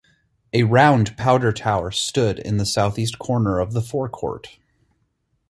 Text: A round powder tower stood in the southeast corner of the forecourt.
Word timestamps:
A 0.51 0.63
round 0.63 1.15
powder 1.15 1.53
tower 1.53 1.91
stood 1.91 2.39
in 2.39 2.57
the 2.57 2.65
southeast 2.65 3.19
corner 3.19 3.59
of 3.59 3.73
the 3.73 3.83
forecourt. 3.83 4.57